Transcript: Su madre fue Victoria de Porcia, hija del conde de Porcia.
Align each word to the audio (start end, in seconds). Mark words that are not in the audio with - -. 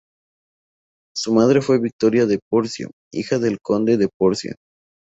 Su 1.15 1.31
madre 1.31 1.61
fue 1.61 1.77
Victoria 1.79 2.25
de 2.25 2.39
Porcia, 2.49 2.87
hija 3.13 3.37
del 3.37 3.59
conde 3.61 3.97
de 3.97 4.09
Porcia. 4.09 4.55